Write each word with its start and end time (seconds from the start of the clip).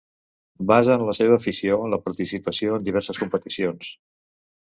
Basen 0.69 1.03
la 1.09 1.13
seva 1.17 1.35
afició 1.41 1.77
en 1.87 1.93
la 1.95 2.01
participació 2.07 2.79
en 2.79 2.87
diverses 2.87 3.23
competicions. 3.25 3.93